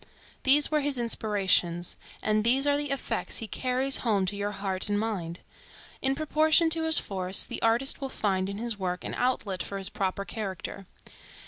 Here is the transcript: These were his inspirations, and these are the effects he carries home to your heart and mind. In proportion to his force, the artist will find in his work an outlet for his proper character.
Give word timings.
These 0.41 0.71
were 0.71 0.79
his 0.79 0.97
inspirations, 0.97 1.95
and 2.23 2.43
these 2.43 2.65
are 2.65 2.75
the 2.75 2.89
effects 2.89 3.37
he 3.37 3.47
carries 3.47 3.97
home 3.97 4.25
to 4.25 4.35
your 4.35 4.49
heart 4.49 4.89
and 4.89 4.99
mind. 4.99 5.41
In 6.01 6.15
proportion 6.15 6.71
to 6.71 6.85
his 6.85 6.97
force, 6.97 7.45
the 7.45 7.61
artist 7.61 8.01
will 8.01 8.09
find 8.09 8.49
in 8.49 8.57
his 8.57 8.79
work 8.79 9.03
an 9.03 9.13
outlet 9.13 9.61
for 9.61 9.77
his 9.77 9.89
proper 9.89 10.25
character. 10.25 10.87